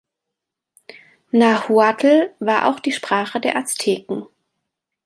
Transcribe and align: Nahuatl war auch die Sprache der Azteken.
Nahuatl 1.29 2.33
war 2.39 2.65
auch 2.65 2.79
die 2.79 2.91
Sprache 2.91 3.39
der 3.39 3.55
Azteken. 3.55 4.25